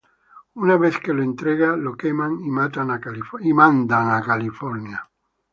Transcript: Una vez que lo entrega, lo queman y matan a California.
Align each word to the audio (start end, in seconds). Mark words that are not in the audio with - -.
Una 0.55 0.77
vez 0.77 0.97
que 0.97 1.13
lo 1.13 1.21
entrega, 1.21 1.77
lo 1.77 1.95
queman 1.95 2.39
y 2.41 2.49
matan 2.49 2.89
a 2.89 2.99
California. 2.99 5.07